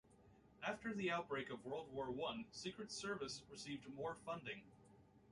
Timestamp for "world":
1.63-1.93